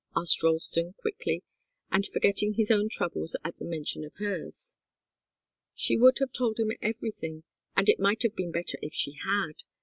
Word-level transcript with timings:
asked 0.15 0.41
Ralston, 0.41 0.93
quickly, 0.93 1.43
and 1.91 2.07
forgetting 2.07 2.55
his 2.55 2.71
own 2.71 2.89
troubles 2.89 3.35
at 3.45 3.57
the 3.57 3.65
mention 3.65 4.03
of 4.03 4.15
hers. 4.15 4.75
She 5.75 5.95
would 5.95 6.17
have 6.17 6.31
told 6.31 6.57
him 6.59 6.71
everything, 6.81 7.43
and 7.77 7.87
it 7.87 7.99
might 7.99 8.23
have 8.23 8.35
been 8.35 8.51
better 8.51 8.79
if 8.81 8.95
she 8.95 9.11
had. 9.11 9.61